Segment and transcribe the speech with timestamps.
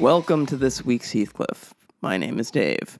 [0.00, 1.74] Welcome to this week's Heathcliff.
[2.00, 2.98] My name is Dave.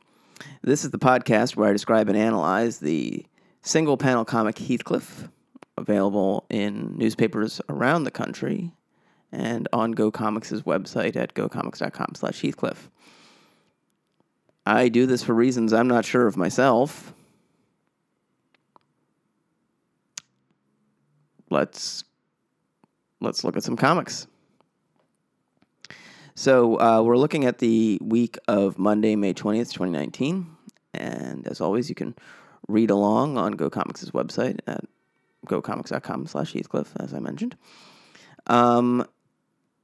[0.60, 3.24] This is the podcast where I describe and analyze the
[3.62, 5.30] single panel comic Heathcliff,
[5.78, 8.72] available in newspapers around the country
[9.32, 12.90] and on Go Comics' website at gocomics.com slash Heathcliff.
[14.66, 17.14] I do this for reasons I'm not sure of myself.
[21.48, 22.04] Let's
[23.22, 24.26] let's look at some comics.
[26.34, 30.46] So uh, we're looking at the week of Monday, May 20th, 2019.
[30.94, 32.14] And as always, you can
[32.68, 34.84] read along on Go Comics' website at
[35.46, 37.56] gocomics.com slash Heathcliff, as I mentioned.
[38.46, 39.06] Um,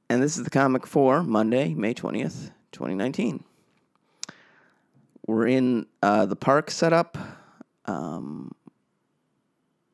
[0.09, 3.43] and this is the comic for Monday, May 20th, 2019.
[5.25, 7.17] We're in uh, the park setup.
[7.85, 8.53] Um,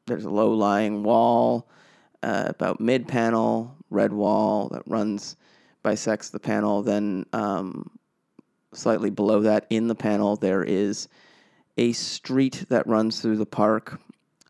[0.05, 1.67] there's a low lying wall,
[2.21, 5.35] uh, about mid panel, red wall that runs,
[5.83, 6.81] bisects the panel.
[6.81, 7.91] Then, um,
[8.73, 11.07] slightly below that, in the panel, there is
[11.77, 13.99] a street that runs through the park,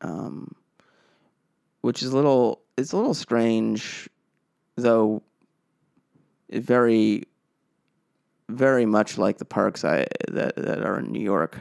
[0.01, 0.55] um,
[1.81, 4.09] which is a little, it's a little strange,
[4.75, 5.21] though
[6.49, 7.25] very
[8.49, 11.59] very much like the parks I that that are in New York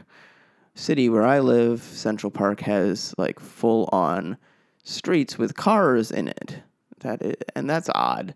[0.74, 1.82] City where I live.
[1.82, 4.36] Central Park has like full on
[4.84, 6.62] streets with cars in it.
[7.00, 8.34] That is, and that's odd.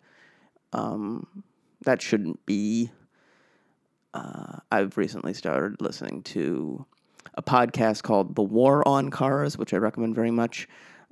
[0.73, 1.45] Um,
[1.85, 2.91] that shouldn't be.
[4.15, 6.87] Uh, I've recently started listening to
[7.35, 10.69] a podcast called The War on Cars, which I recommend very much.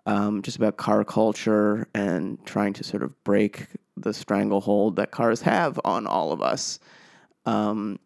[0.07, 5.41] Um, just about car culture and trying to sort of break the stranglehold that cars
[5.43, 6.79] have on all of us.
[7.47, 7.99] Um,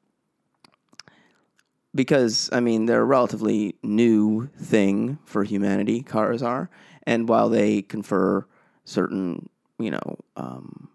[1.94, 6.02] because I mean they're a relatively new thing for humanity.
[6.02, 6.70] Cars are,
[7.04, 8.46] and while they confer
[8.84, 10.88] certain you know um,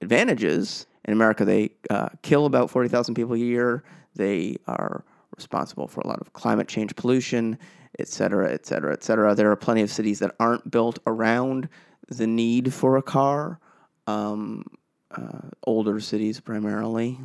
[0.00, 3.82] advantages in America, they uh, kill about forty thousand people a year.
[4.14, 5.04] They are
[5.36, 7.58] responsible for a lot of climate change pollution,
[7.98, 9.34] et cetera, et cetera, et cetera.
[9.34, 11.68] There are plenty of cities that aren't built around
[12.08, 13.58] the need for a car.
[14.06, 14.64] Um,
[15.12, 17.18] uh, older cities primarily,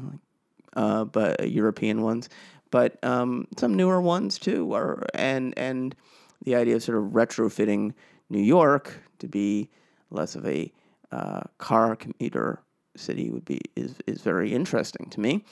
[0.75, 2.29] uh, but European ones,
[2.71, 4.73] but um, some newer ones too.
[4.73, 5.95] Are and and
[6.43, 7.93] the idea of sort of retrofitting
[8.29, 9.69] New York to be
[10.11, 10.71] less of a
[11.11, 12.61] uh, car commuter
[12.97, 15.43] city would be is is very interesting to me.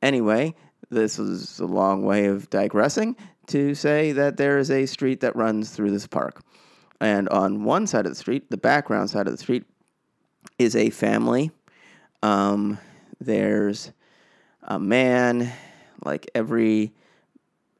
[0.00, 0.54] Anyway,
[0.90, 5.36] this is a long way of digressing to say that there is a street that
[5.36, 6.42] runs through this park.
[7.00, 9.64] And on one side of the street, the background side of the street,
[10.58, 11.50] is a family.
[12.22, 12.78] Um,
[13.20, 13.90] there's
[14.62, 15.52] a man,
[16.04, 16.92] like every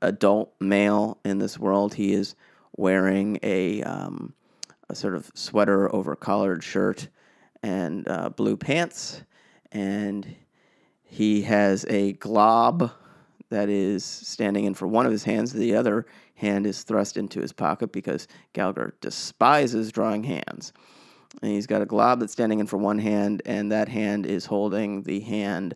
[0.00, 2.34] adult male in this world, he is
[2.76, 4.34] wearing a, um,
[4.88, 7.08] a sort of sweater over collared shirt
[7.62, 9.22] and uh, blue pants.
[9.70, 10.36] And
[11.02, 12.90] he has a glob
[13.50, 15.52] that is standing in for one of his hands.
[15.52, 20.72] The other hand is thrust into his pocket because Gallagher despises drawing hands.
[21.40, 24.46] And he's got a glob that's standing in for one hand, and that hand is
[24.46, 25.74] holding the hand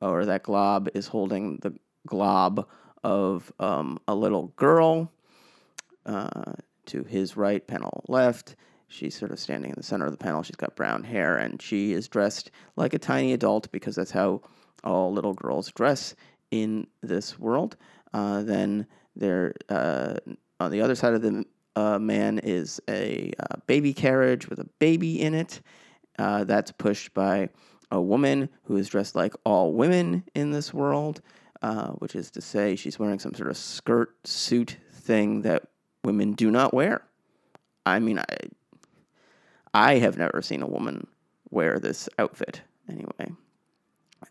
[0.00, 1.74] or that glob is holding the
[2.06, 2.68] glob
[3.04, 5.10] of um, a little girl
[6.06, 6.52] uh,
[6.86, 8.56] to his right, panel left.
[8.92, 10.42] She's sort of standing in the center of the panel.
[10.42, 14.42] She's got brown hair and she is dressed like a tiny adult because that's how
[14.84, 16.14] all little girls dress
[16.50, 17.76] in this world.
[18.12, 18.86] Uh, then
[19.16, 20.16] there, uh,
[20.60, 21.44] on the other side of the
[21.74, 25.60] uh, man is a uh, baby carriage with a baby in it.
[26.18, 27.48] Uh, that's pushed by
[27.90, 31.22] a woman who is dressed like all women in this world,
[31.62, 35.62] uh, which is to say, she's wearing some sort of skirt suit thing that
[36.04, 37.02] women do not wear.
[37.86, 38.24] I mean, I,
[39.74, 41.06] I have never seen a woman
[41.50, 43.32] wear this outfit anyway.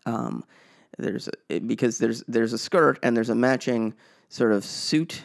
[0.06, 0.44] Um,
[0.98, 3.94] there's a, because there's there's a skirt and there's a matching
[4.28, 5.22] sort of suit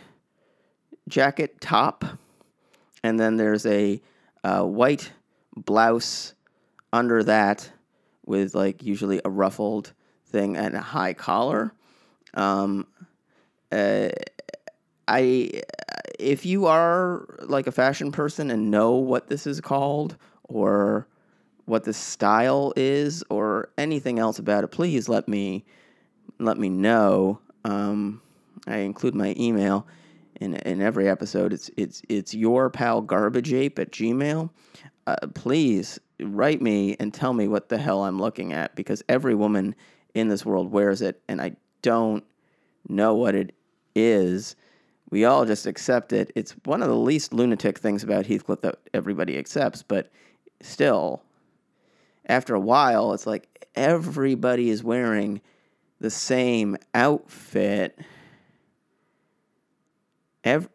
[1.07, 2.05] jacket top,
[3.03, 4.01] and then there's a
[4.43, 5.11] uh, white
[5.55, 6.33] blouse
[6.93, 7.69] under that
[8.25, 9.93] with like usually a ruffled
[10.25, 11.73] thing and a high collar.
[12.33, 12.87] Um,
[13.71, 14.09] uh,
[15.07, 15.61] I
[16.19, 21.07] if you are like a fashion person and know what this is called or
[21.65, 25.65] what the style is or anything else about it, please let me
[26.39, 27.39] let me know.
[27.65, 28.21] Um,
[28.67, 29.87] I include my email
[30.39, 31.53] in in every episode.
[31.53, 34.49] It's it's it's your pal garbage ape at Gmail.
[35.05, 39.35] Uh, please write me and tell me what the hell I'm looking at because every
[39.35, 39.75] woman
[40.13, 42.23] in this world wears it and I don't
[42.89, 43.53] know what it
[43.95, 44.55] is.
[45.09, 46.31] We all just accept it.
[46.35, 50.11] It's one of the least lunatic things about Heathcliff that everybody accepts, but
[50.61, 51.21] still.
[52.27, 55.41] after a while, it's like everybody is wearing
[55.99, 57.97] the same outfit.
[60.43, 60.69] Every,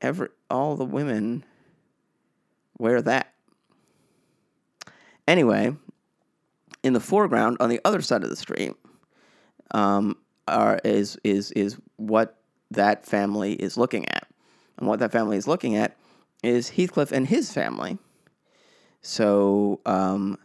[0.00, 1.44] every, all the women
[2.78, 3.32] wear that.
[5.28, 5.74] Anyway,
[6.82, 8.72] in the foreground, on the other side of the street,
[9.72, 10.16] um,
[10.48, 12.38] are, is is is what
[12.70, 14.28] that family is looking at,
[14.78, 15.96] and what that family is looking at
[16.42, 17.98] is Heathcliff and his family.
[19.02, 20.38] So, um,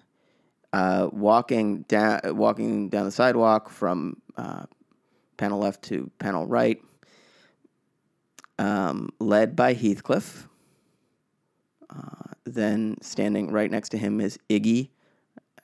[0.73, 4.65] uh, walking down walking down the sidewalk from uh,
[5.38, 6.81] panel left to panel right,
[8.59, 10.47] um, led by Heathcliff.
[11.89, 14.89] Uh, then standing right next to him is Iggy.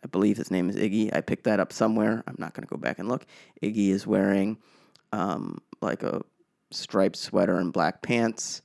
[0.03, 1.15] I believe his name is Iggy.
[1.15, 2.23] I picked that up somewhere.
[2.27, 3.25] I'm not going to go back and look.
[3.61, 4.57] Iggy is wearing
[5.11, 6.21] um, like a
[6.71, 8.61] striped sweater and black pants.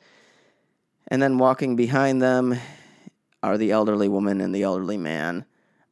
[1.09, 2.59] And then walking behind them
[3.43, 5.45] are the elderly woman and the elderly man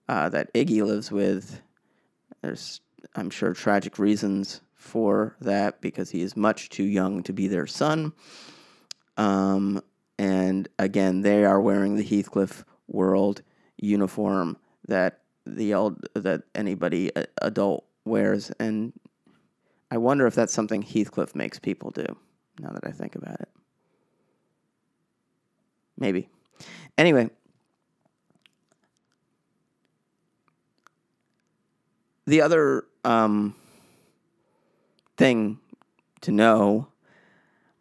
[0.09, 1.61] uh, that Iggy lives with.
[2.43, 2.81] There's,
[3.15, 7.67] I'm sure, tragic reasons for that because he is much too young to be their
[7.67, 8.13] son.
[9.17, 9.83] Um,
[10.19, 13.43] and again, they are wearing the Heathcliff World
[13.77, 14.57] uniform
[14.89, 17.11] that the old that anybody
[17.41, 18.93] adult wears, and
[19.91, 22.07] I wonder if that's something Heathcliff makes people do.
[22.61, 23.49] Now that I think about it,
[25.99, 26.29] maybe.
[26.99, 27.31] Anyway,
[32.27, 33.55] the other um,
[35.17, 35.59] thing
[36.21, 36.89] to know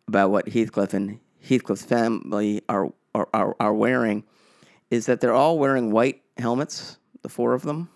[0.08, 4.24] about what Heathcliff and Heathcliff's family are, are, are, are wearing
[4.90, 7.90] is that they're all wearing white helmets, the four of them.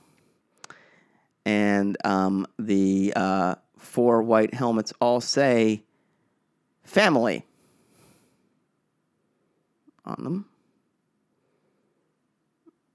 [1.46, 5.84] And um, the uh, four white helmets all say
[6.84, 7.46] family
[10.06, 10.46] on them.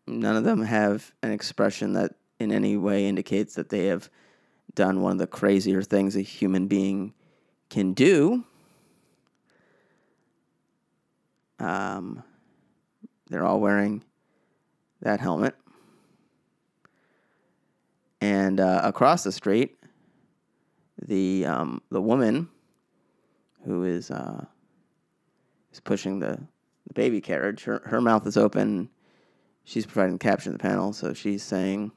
[0.06, 4.08] None of them have an expression that in any way indicates that they have
[4.74, 7.12] done one of the crazier things a human being
[7.68, 8.44] can do.
[11.58, 12.22] Um,
[13.28, 14.04] they're all wearing
[15.02, 15.54] that helmet.
[18.20, 19.77] And uh, across the street,
[21.06, 22.48] the um, the woman
[23.64, 24.44] who is uh,
[25.72, 26.38] is pushing the,
[26.86, 28.88] the baby carriage, her, her mouth is open.
[29.64, 31.92] She's providing the caption of the panel, so she's saying,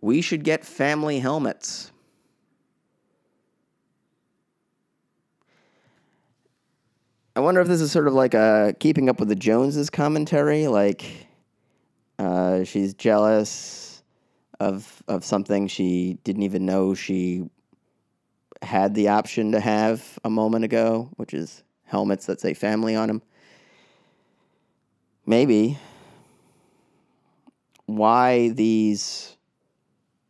[0.00, 1.90] we should get family helmets.
[7.34, 10.68] I wonder if this is sort of like a keeping up with the Joneses commentary,
[10.68, 11.26] like
[12.20, 14.02] uh, she's jealous
[14.60, 17.44] of of something she didn't even know she
[18.64, 23.08] had the option to have a moment ago, which is helmets that say family on
[23.08, 23.22] them.
[25.26, 25.78] Maybe
[27.86, 29.36] why these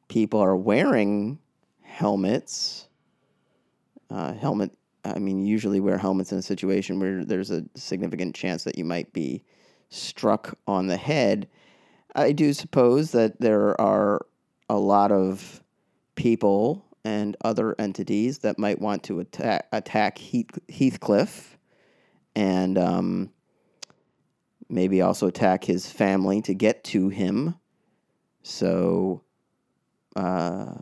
[0.08, 1.38] people are wearing
[1.82, 2.88] helmets.
[4.10, 4.70] Uh, helmet,
[5.04, 8.84] I mean, usually wear helmets in a situation where there's a significant chance that you
[8.84, 9.42] might be
[9.88, 11.48] struck on the head.
[12.14, 14.26] I do suppose that there are
[14.68, 15.62] a lot of
[16.14, 21.58] people and other entities that might want to attack attack Heath, Heathcliff
[22.34, 23.30] and um,
[24.68, 27.54] maybe also attack his family to get to him.
[28.42, 29.22] So
[30.16, 30.74] uh,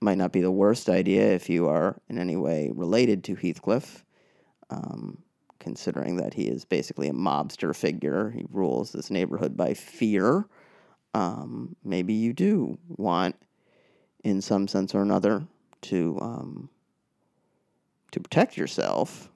[0.00, 4.04] might not be the worst idea if you are in any way related to Heathcliff,
[4.70, 5.22] um,
[5.58, 8.30] considering that he is basically a mobster figure.
[8.30, 10.46] He rules this neighborhood by fear.
[11.14, 13.36] Um, maybe you do want,
[14.26, 15.46] in some sense or another,
[15.82, 16.68] to um,
[18.10, 19.30] to protect yourself.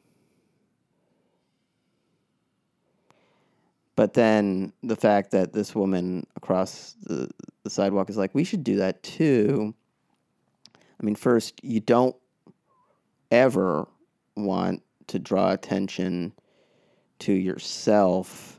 [3.94, 7.28] But then the fact that this woman across the,
[7.64, 9.74] the sidewalk is like, we should do that too.
[10.76, 12.16] I mean, first, you don't
[13.30, 13.86] ever
[14.36, 16.32] want to draw attention
[17.20, 18.58] to yourself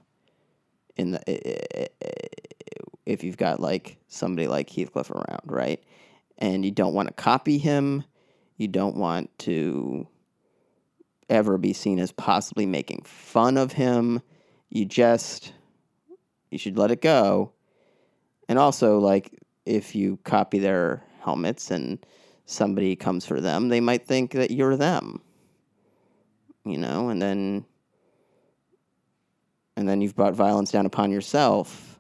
[0.96, 1.90] in the
[3.06, 5.84] if you've got like somebody like Heathcliff around, right?
[6.42, 8.04] And you don't want to copy him.
[8.58, 10.08] You don't want to
[11.30, 14.22] ever be seen as possibly making fun of him
[14.72, 15.54] you just
[16.50, 17.52] you should let it go.
[18.48, 22.04] And also like if you copy their helmets and
[22.46, 25.22] somebody comes for them, they might think that you're them.
[26.66, 27.66] You know, and then
[29.76, 31.91] and then you've brought violence down upon yourself.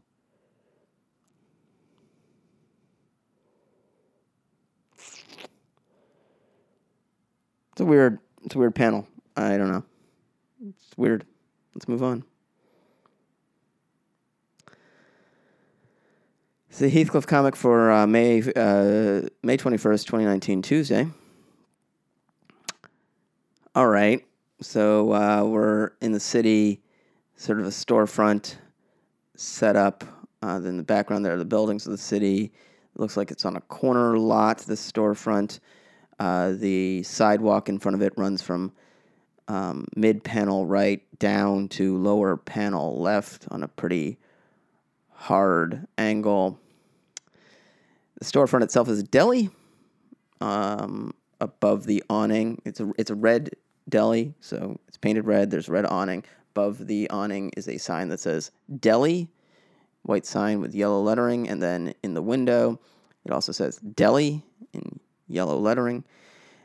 [7.81, 9.07] It's a weird it's a weird panel.
[9.35, 9.83] I don't know.
[10.69, 11.25] It's weird.
[11.73, 12.23] Let's move on.
[16.69, 21.07] It's the Heathcliff comic for uh, May uh, May twenty first, twenty nineteen, Tuesday.
[23.73, 24.23] All right,
[24.59, 26.83] so uh, we're in the city,
[27.35, 28.57] sort of a storefront
[29.35, 30.03] set up.
[30.43, 32.43] Uh, in the background there are the buildings of the city.
[32.43, 34.59] It looks like it's on a corner lot.
[34.59, 35.59] This storefront.
[36.21, 38.71] Uh, the sidewalk in front of it runs from
[39.47, 44.19] um, mid panel right down to lower panel left on a pretty
[45.09, 46.59] hard angle.
[48.19, 49.49] The storefront itself is a deli.
[50.41, 53.49] Um, above the awning, it's a it's a red
[53.89, 55.49] deli, so it's painted red.
[55.49, 56.23] There's red awning.
[56.51, 59.27] Above the awning is a sign that says deli,
[60.03, 62.79] white sign with yellow lettering, and then in the window,
[63.25, 64.99] it also says deli in
[65.31, 66.03] yellow lettering.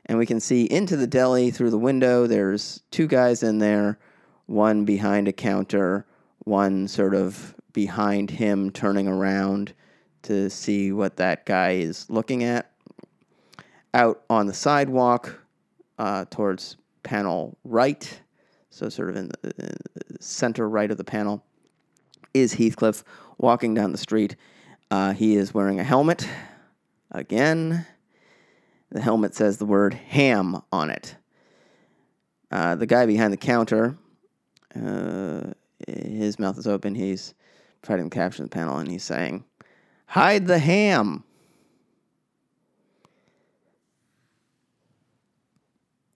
[0.06, 2.26] And we can see into the deli through the window.
[2.26, 3.98] There's two guys in there,
[4.46, 6.06] one behind a counter,
[6.44, 9.74] one sort of behind him turning around
[10.22, 12.70] to see what that guy is looking at.
[13.94, 15.40] Out on the sidewalk
[15.98, 18.20] uh, towards panel right,
[18.70, 19.76] so sort of in the,
[20.20, 21.44] center right of the panel,
[22.34, 23.04] is Heathcliff
[23.38, 24.36] walking down the street.
[24.90, 26.28] Uh, he is wearing a helmet
[27.10, 27.86] again.
[28.90, 31.16] The helmet says the word ham on it.
[32.50, 33.98] Uh, the guy behind the counter,
[34.74, 35.52] uh,
[35.86, 36.94] his mouth is open.
[36.94, 37.34] He's
[37.82, 39.44] the caption of the panel and he's saying,
[40.06, 41.24] Hide the ham.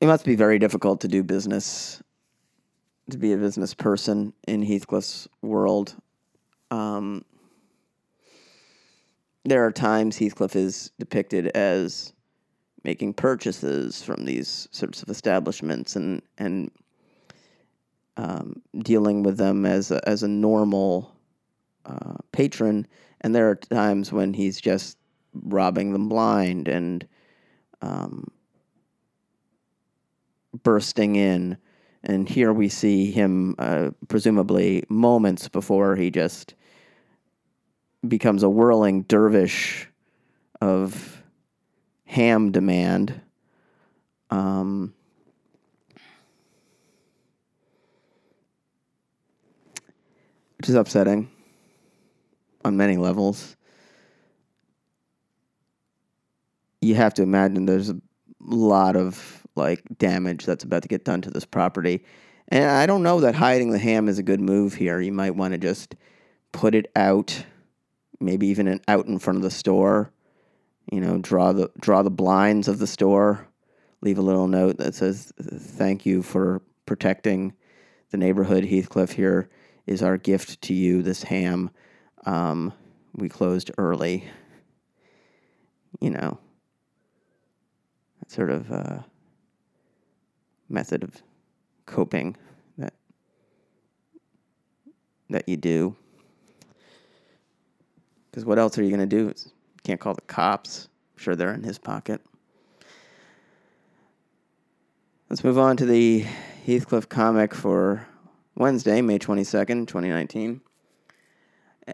[0.01, 2.03] It must be very difficult to do business,
[3.11, 5.95] to be a business person in Heathcliff's world.
[6.71, 7.25] Um,
[9.45, 12.13] there are times Heathcliff is depicted as
[12.85, 16.71] making purchases from these sorts of establishments and and
[18.17, 21.15] um, dealing with them as a, as a normal
[21.87, 22.87] uh, patron.
[23.23, 24.99] And there are times when he's just
[25.33, 27.07] robbing them blind and
[27.81, 28.29] um,
[30.63, 31.57] bursting in.
[32.03, 36.55] And here we see him, uh, presumably moments before he just
[38.07, 39.89] becomes a whirling dervish
[40.61, 41.20] of
[42.11, 43.21] ham demand.
[44.31, 44.93] Um,
[50.59, 51.31] which is upsetting
[52.65, 53.57] on many levels.
[56.81, 58.01] You have to imagine there's a
[58.41, 62.05] lot of like damage that's about to get done to this property.
[62.49, 65.01] And I don't know that hiding the ham is a good move here.
[65.01, 65.95] You might want to just
[66.51, 67.45] put it out,
[68.19, 70.13] maybe even out in front of the store.
[70.91, 73.47] You know, draw the draw the blinds of the store.
[74.03, 77.55] Leave a little note that says, "Thank you for protecting
[78.11, 78.65] the neighborhood.
[78.65, 79.49] Heathcliff here
[79.87, 81.03] is our gift to you.
[81.03, 81.71] This ham.
[82.27, 82.73] Um,
[83.15, 84.25] we closed early.
[86.01, 86.39] You know,
[88.19, 88.99] that sort of uh,
[90.69, 91.23] method of
[91.87, 92.37] coping
[92.79, 92.95] that
[95.29, 95.95] that you do.
[98.31, 99.25] Because what else are you going to do?
[99.25, 100.89] You can't call the cops.
[101.15, 102.21] I'm sure they're in his pocket.
[105.29, 106.27] Let's move on to the
[106.67, 108.07] Heathcliff comic for
[108.57, 110.61] Wednesday, May 22nd, 2019.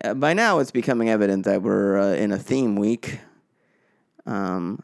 [0.03, 3.21] Uh, by now, it's becoming evident that we're uh, in a theme week.
[4.25, 4.83] Um,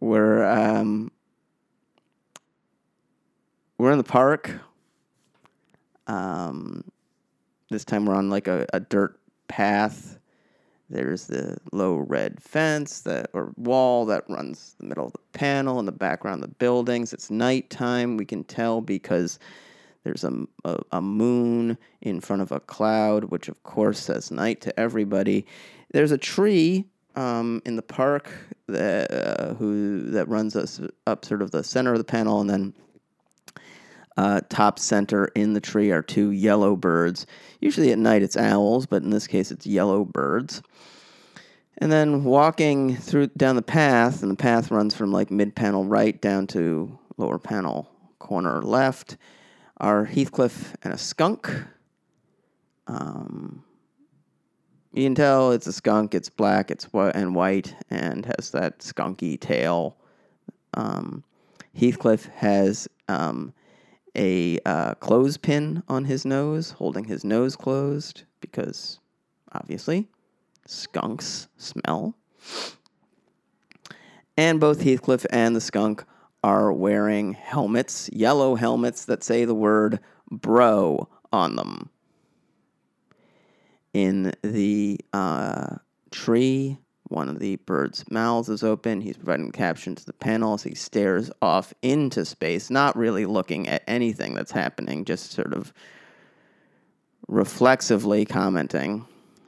[0.00, 1.10] we're um,
[3.76, 4.60] we're in the park.
[6.06, 6.84] Um,
[7.70, 10.18] this time we're on like a, a dirt path.
[10.88, 15.78] There's the low red fence that or wall that runs the middle of the panel.
[15.78, 17.12] In the background, the buildings.
[17.12, 18.16] It's nighttime.
[18.16, 19.38] We can tell because
[20.02, 20.32] there's a,
[20.64, 25.46] a, a, moon in front of a cloud, which of course says night to everybody.
[25.92, 28.30] There's a tree um, in the park
[28.66, 32.50] that uh, who that runs us up sort of the center of the panel, and
[32.50, 32.74] then
[34.16, 37.26] uh, top center in the tree are two yellow birds.
[37.60, 40.62] Usually at night it's owls, but in this case it's yellow birds.
[41.78, 45.84] And then walking through down the path, and the path runs from like mid panel
[45.84, 49.16] right down to lower panel corner left
[49.78, 51.50] are Heathcliff and a skunk.
[52.86, 53.64] Um,
[54.92, 56.14] you can tell it's a skunk.
[56.14, 59.96] It's black, it's white and white, and has that skunky tail.
[60.74, 61.24] Um,
[61.74, 63.54] Heathcliff has um,
[64.16, 68.98] a uh, clothespin on his nose, holding his nose closed because
[69.52, 70.08] obviously
[70.66, 72.14] skunks smell.
[74.36, 76.04] And both Heathcliff and the skunk
[76.42, 80.00] are wearing helmets, yellow helmets that say the word
[80.30, 81.90] bro on them.
[83.92, 85.76] in the uh,
[86.10, 86.78] tree.
[87.10, 89.00] One of the bird's mouths is open.
[89.00, 90.62] He's providing caption to the panels.
[90.62, 95.72] he stares off into space, not really looking at anything that's happening, just sort of
[97.26, 99.06] reflexively commenting.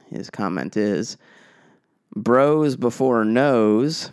[0.09, 1.15] His comment is
[2.13, 4.11] Bros before nose.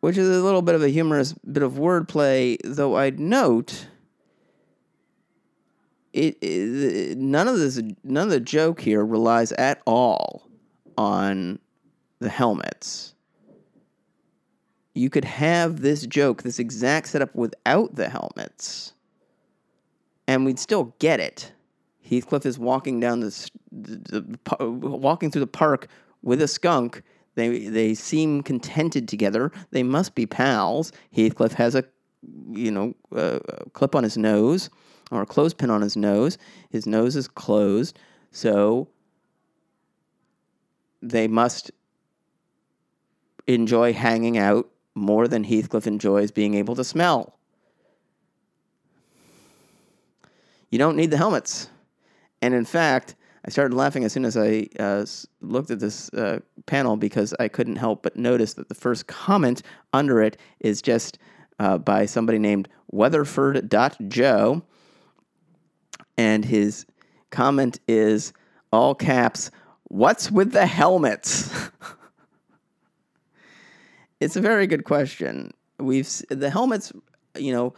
[0.00, 3.86] Which is a little bit of a humorous bit of wordplay, though I'd note
[6.12, 10.48] it, it, none of this none of the joke here relies at all
[10.98, 11.58] on
[12.18, 13.14] the helmets.
[14.94, 18.92] You could have this joke, this exact setup without the helmets,
[20.28, 21.52] and we'd still get it.
[22.02, 25.88] Heathcliff is walking down the, the, walking through the park
[26.22, 27.02] with a skunk.
[27.36, 29.50] They they seem contented together.
[29.70, 30.92] They must be pals.
[31.12, 31.84] Heathcliff has a,
[32.50, 32.94] you know,
[33.72, 34.68] clip on his nose
[35.12, 36.38] or a clothespin on his nose.
[36.70, 37.98] His nose is closed,
[38.32, 38.88] so
[41.02, 41.70] they must
[43.46, 47.38] enjoy hanging out more than Heathcliff enjoys being able to smell.
[50.70, 51.68] You don't need the helmets.
[52.40, 53.14] And in fact,
[53.44, 55.04] I started laughing as soon as I uh,
[55.40, 59.62] looked at this uh, panel because I couldn't help but notice that the first comment
[59.92, 61.18] under it is just
[61.58, 64.62] uh, by somebody named Weatherford.joe
[66.16, 66.86] and his
[67.30, 68.32] comment is
[68.72, 69.50] all caps,
[69.92, 71.52] What's with the helmets?
[74.20, 75.52] it's a very good question.
[75.78, 76.94] We've the helmets,
[77.36, 77.74] you know,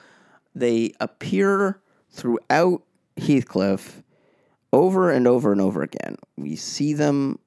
[0.55, 1.81] they appear
[2.13, 2.85] throughout
[3.17, 4.01] Heathcliff
[4.73, 6.15] over and over and over again.
[6.37, 7.41] We see them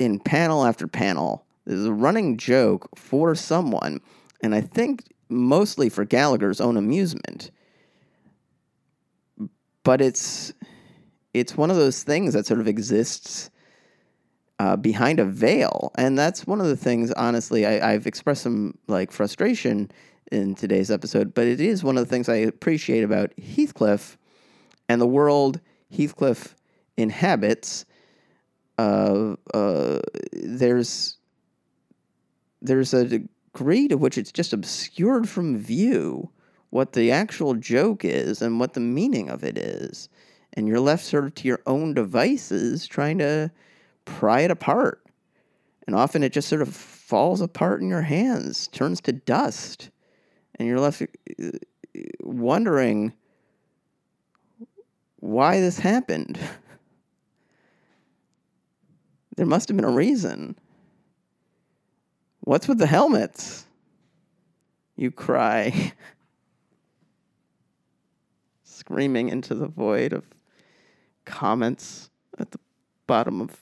[0.00, 1.46] in panel after panel.
[1.66, 4.00] There's a running joke for someone,
[4.42, 7.52] and I think mostly for Gallagher's own amusement
[9.86, 10.52] but it's
[11.32, 13.50] it's one of those things that sort of exists
[14.58, 17.12] uh, behind a veil, and that's one of the things.
[17.12, 19.92] Honestly, I, I've expressed some like frustration
[20.32, 24.18] in today's episode, but it is one of the things I appreciate about Heathcliff
[24.88, 25.60] and the world
[25.96, 26.56] Heathcliff
[26.96, 27.86] inhabits.
[28.78, 30.00] Uh, uh,
[30.32, 31.16] there's
[32.60, 36.32] there's a degree to which it's just obscured from view
[36.76, 40.10] what the actual joke is and what the meaning of it is.
[40.52, 43.50] And you're left sort of to your own devices trying to
[44.04, 45.02] pry it apart.
[45.86, 49.88] And often it just sort of falls apart in your hands, turns to dust.
[50.56, 51.06] And you're left uh,
[52.20, 53.14] wondering
[55.20, 56.38] why this happened.
[59.38, 60.58] there must have been a reason.
[62.40, 63.64] What's with the helmets?
[64.94, 65.94] You cry.
[68.86, 70.24] screaming into the void of
[71.24, 72.58] comments at the
[73.08, 73.60] bottom of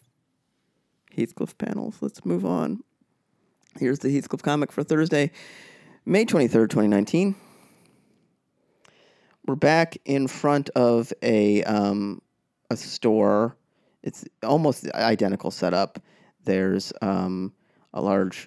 [1.17, 1.97] Heathcliff panels.
[2.03, 2.85] Let's move on.
[3.79, 5.31] Here's the Heathcliff comic for Thursday,
[6.05, 7.35] May 23rd, 2019.
[9.47, 12.21] We're back in front of a um,
[12.71, 13.57] a store.
[14.03, 16.03] It's almost identical setup.
[16.45, 17.55] There's um,
[17.95, 18.47] a large,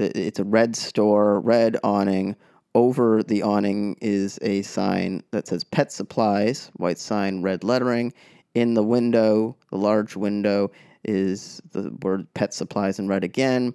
[0.00, 2.34] it's a red store, red awning,
[2.74, 8.12] over the awning is a sign that says pet supplies, white sign, red lettering.
[8.54, 10.70] In the window, the large window,
[11.04, 13.74] is the word pet supplies in red again.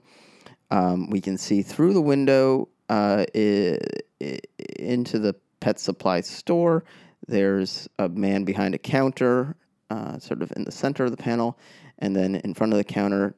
[0.72, 3.80] Um, we can see through the window uh, I-
[4.22, 4.40] I-
[4.78, 6.84] into the pet supply store.
[7.28, 9.56] There's a man behind a counter,
[9.90, 11.58] uh, sort of in the center of the panel.
[12.00, 13.36] And then in front of the counter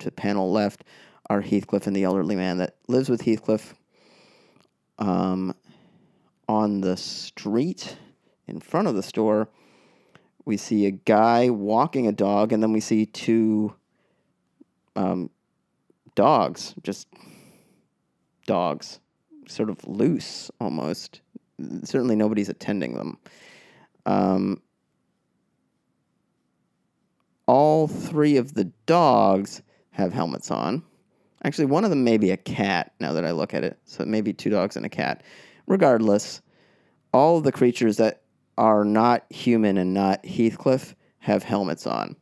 [0.00, 0.84] to panel left
[1.30, 3.74] are Heathcliff and the elderly man that lives with Heathcliff
[4.98, 5.54] um,
[6.48, 7.96] on the street
[8.46, 9.48] in front of the store,
[10.44, 13.74] we see a guy walking a dog, and then we see two
[14.96, 15.30] um,
[16.14, 17.06] dogs, just
[18.46, 18.98] dogs,
[19.46, 21.20] sort of loose almost.
[21.84, 23.18] Certainly nobody's attending them.
[24.06, 24.62] Um,
[27.46, 30.82] all three of the dogs have helmets on.
[31.44, 33.78] Actually, one of them may be a cat now that I look at it.
[33.84, 35.22] So maybe two dogs and a cat.
[35.66, 36.42] Regardless,
[37.12, 38.22] all of the creatures that
[38.56, 42.16] are not human and not Heathcliff have helmets on.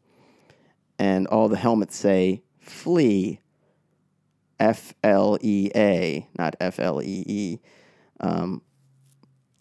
[0.99, 3.41] And all the helmets say flee.
[4.59, 7.59] F L E A, not F L E E.
[8.21, 8.63] Um,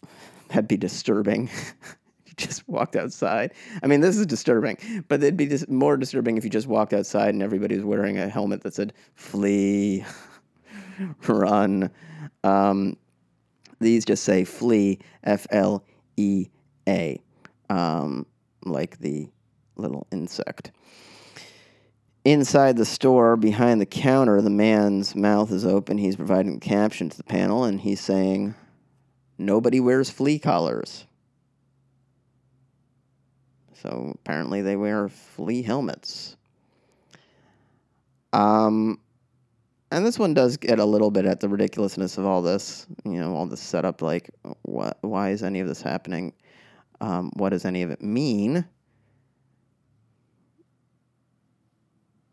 [0.48, 1.50] that'd be disturbing.
[2.46, 3.54] just walked outside.
[3.82, 4.76] I mean, this is disturbing,
[5.08, 8.18] but it'd be dis- more disturbing if you just walked outside and everybody was wearing
[8.18, 10.04] a helmet that said "flee,"
[11.26, 11.90] "run."
[12.44, 12.96] Um,
[13.80, 15.84] these just say "flee," F L
[16.16, 16.48] E
[16.88, 17.22] A,
[17.70, 18.26] um,
[18.64, 19.30] like the
[19.76, 20.72] little insect.
[22.26, 25.96] Inside the store, behind the counter, the man's mouth is open.
[25.96, 28.56] He's providing a caption to the panel, and he's saying,
[29.38, 31.05] Nobody wears flea collars.
[33.82, 36.36] So apparently they wear flea helmets.
[38.32, 38.98] Um,
[39.90, 42.86] and this one does get a little bit at the ridiculousness of all this.
[43.04, 44.02] You know, all this setup.
[44.02, 44.30] Like,
[44.62, 44.98] what?
[45.02, 46.32] Why is any of this happening?
[47.00, 48.64] Um, what does any of it mean?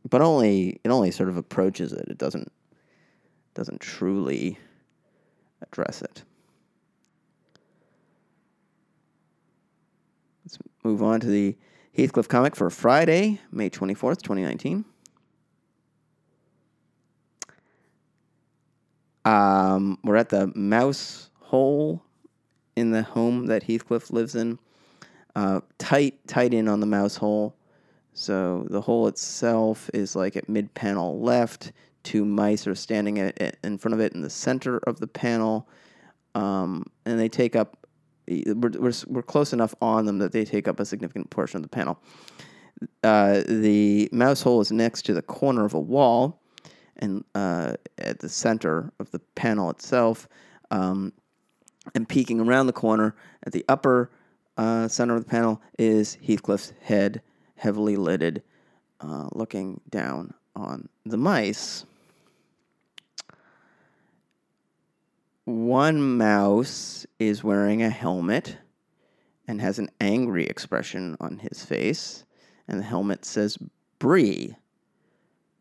[0.10, 2.08] But only it only sort of approaches it.
[2.10, 2.52] It doesn't
[3.54, 4.58] doesn't truly
[5.62, 6.24] address it.
[10.44, 11.56] Let's move on to the
[11.96, 14.86] Heathcliff comic for Friday, May 24th, 2019.
[19.26, 22.04] Um, we're at the mouse hole
[22.76, 24.60] in the home that Heathcliff lives in.
[25.36, 27.56] Uh, tight, tight in on the mouse hole.
[28.14, 31.72] So the hole itself is like at mid panel left.
[32.04, 35.08] Two mice are standing at, at, in front of it in the center of the
[35.08, 35.68] panel.
[36.36, 37.83] Um, and they take up,
[38.28, 41.64] we're, we're, we're close enough on them that they take up a significant portion of
[41.64, 42.00] the panel.
[43.04, 46.42] Uh, the mouse hole is next to the corner of a wall
[46.98, 50.28] and uh, at the center of the panel itself,
[50.72, 51.12] um,
[51.96, 54.12] and peeking around the corner at the upper
[54.58, 57.22] uh, center of the panel is Heathcliff's head,
[57.56, 58.44] heavily lidded,
[59.02, 61.86] uh, looking down on the mice.
[65.46, 68.58] One mouse is wearing a helmet
[69.48, 72.24] and has an angry expression on his face,
[72.68, 73.58] and the helmet says
[74.00, 74.56] Brie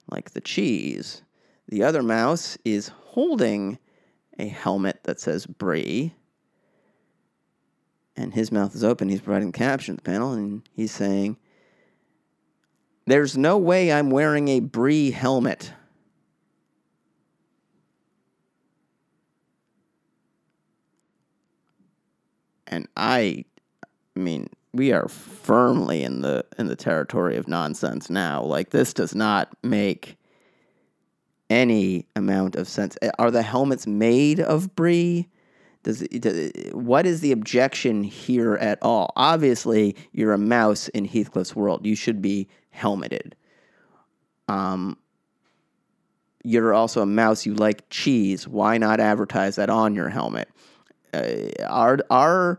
[0.08, 1.22] like the cheese.
[1.68, 3.78] The other mouse is holding
[4.38, 6.14] a helmet that says Brie.
[8.14, 9.08] And his mouth is open.
[9.08, 11.38] He's providing the caption the panel, and he's saying,
[13.06, 15.72] There's no way I'm wearing a Brie helmet.
[22.72, 23.44] And I,
[24.16, 28.42] I mean, we are firmly in the in the territory of nonsense now.
[28.42, 30.16] Like this does not make
[31.50, 32.96] any amount of sense.
[33.18, 35.28] Are the helmets made of brie?
[35.82, 39.12] Does, does what is the objection here at all?
[39.16, 41.84] Obviously, you're a mouse in Heathcliff's world.
[41.84, 43.34] You should be helmeted.
[44.48, 44.96] Um,
[46.42, 47.44] you're also a mouse.
[47.44, 48.48] You like cheese.
[48.48, 50.48] Why not advertise that on your helmet?
[51.12, 52.58] Uh, are are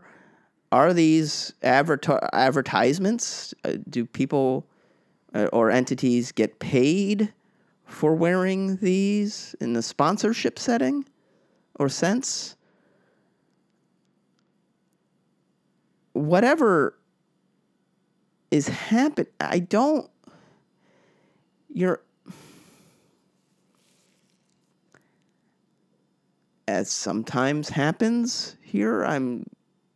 [0.70, 2.00] are these adver-
[2.32, 3.54] advertisements?
[3.64, 4.66] Uh, do people
[5.34, 7.32] uh, or entities get paid
[7.84, 11.04] for wearing these in the sponsorship setting
[11.78, 12.56] or sense?
[16.12, 16.96] Whatever
[18.50, 20.08] is happening, I don't.
[21.72, 22.00] You're.
[26.66, 29.44] As sometimes happens here, I'm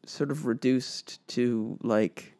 [0.04, 2.34] sort of reduced to like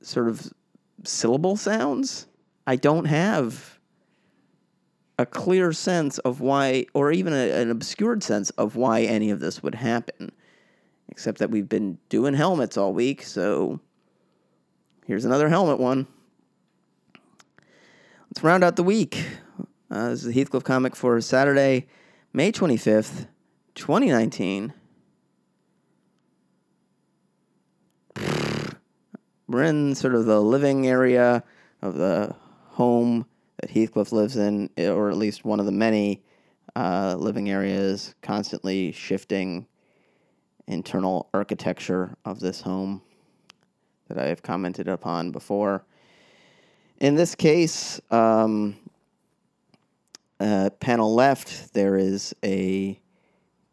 [0.00, 0.52] sort of
[1.04, 2.26] syllable sounds.
[2.66, 3.78] I don't have
[5.18, 9.40] a clear sense of why, or even a, an obscured sense of why any of
[9.40, 10.30] this would happen,
[11.08, 13.80] except that we've been doing helmets all week, so
[15.06, 16.06] here's another helmet one.
[18.30, 19.26] Let's round out the week.
[19.90, 21.86] Uh, this is the Heathcliff comic for Saturday,
[22.34, 23.26] May 25th,
[23.74, 24.74] 2019,
[29.48, 31.42] we're in sort of the living area
[31.80, 33.24] of the home
[33.60, 36.22] that Heathcliff lives in, or at least one of the many
[36.76, 39.66] uh, living areas, constantly shifting
[40.66, 43.00] internal architecture of this home
[44.08, 45.82] that I have commented upon before.
[46.98, 48.76] In this case, um,
[50.40, 53.00] uh, panel left, there is a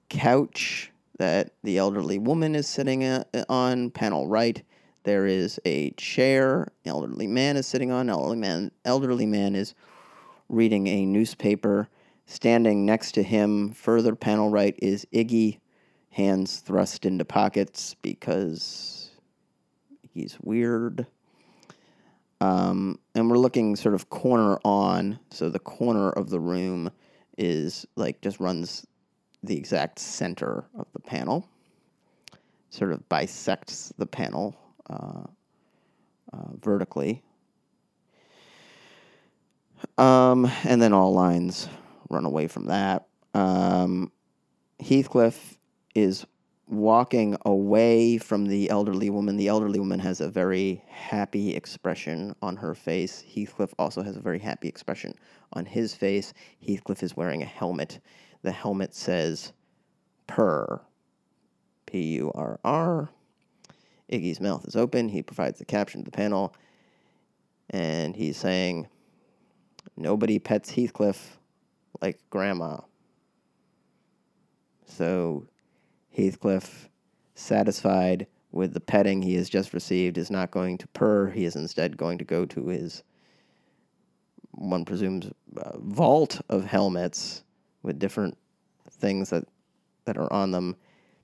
[0.10, 3.04] couch that the elderly woman is sitting
[3.49, 3.91] on.
[3.91, 4.63] Panel right,
[5.04, 6.67] there is a chair.
[6.86, 8.10] Elderly man is sitting on.
[8.10, 9.73] Elderly man, elderly man is
[10.49, 11.88] reading a newspaper.
[12.25, 15.60] Standing next to him, further panel right, is Iggy,
[16.10, 19.12] hands thrust into pockets because
[20.01, 21.06] he's weird.
[22.41, 26.91] Um, and we're looking sort of corner on, so the corner of the room
[27.38, 28.86] is like just runs
[29.43, 31.48] the exact center of the panel,
[32.69, 34.56] sort of bisects the panel
[34.89, 35.24] uh,
[36.34, 37.21] uh, vertically.
[39.98, 41.69] Um, and then all lines
[42.10, 43.08] run away from that.
[43.34, 44.12] Um,
[44.80, 45.58] Heathcliff
[45.93, 46.26] is
[46.67, 49.38] walking away from the elderly woman.
[49.38, 53.21] The elderly woman has a very happy expression on her face.
[53.21, 55.13] Heathcliff also has a very happy expression
[55.54, 56.34] on his face.
[56.60, 57.99] Heathcliff is wearing a helmet.
[58.41, 59.54] The helmet says
[60.28, 60.82] purr.
[61.86, 63.10] P U R R.
[64.12, 65.10] Iggy's mouth is open.
[65.10, 66.54] He provides the caption to the panel.
[67.69, 68.88] And he's saying,
[69.97, 71.38] Nobody pets Heathcliff
[72.01, 72.80] like grandma.
[74.86, 75.47] So
[76.15, 76.89] Heathcliff,
[77.34, 81.30] satisfied with the petting he has just received, is not going to purr.
[81.30, 83.04] He is instead going to go to his,
[84.51, 87.43] one presumes, uh, vault of helmets
[87.84, 88.38] with different
[88.89, 89.43] things that,
[90.06, 90.75] that are on them.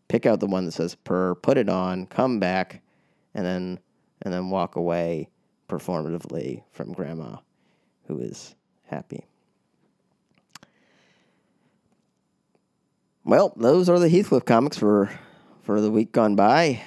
[0.10, 2.82] Pick out the one that says purr, put it on, come back,
[3.34, 3.80] and then
[4.23, 5.30] and then walk away
[5.67, 7.38] performatively from grandma,
[8.08, 9.25] who is happy.
[13.24, 15.12] Well, those are the Heathcliff comics for
[15.62, 16.82] for the week gone by.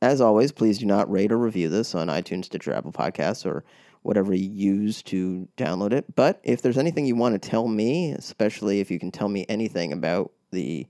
[0.00, 3.64] As always, please do not rate or review this on iTunes, Stitcher, Apple Podcasts, or
[4.02, 6.14] whatever you use to download it.
[6.14, 9.46] But if there's anything you want to tell me, especially if you can tell me
[9.48, 10.86] anything about the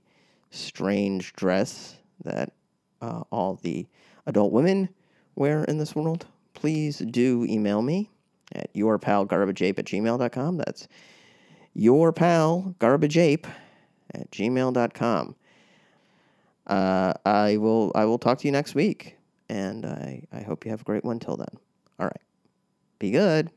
[0.51, 2.53] strange dress that
[3.01, 3.87] uh, all the
[4.27, 4.89] adult women
[5.35, 8.11] wear in this world, please do email me
[8.53, 10.57] at yourpalgarbageape at gmail.com.
[10.57, 10.87] That's
[11.75, 13.45] yourpalgarbageape
[14.21, 15.35] at gmail.com.
[16.67, 19.17] Uh, I will I will talk to you next week,
[19.49, 21.59] and I, I hope you have a great one till then.
[21.99, 22.21] All right.
[22.97, 23.51] Be good.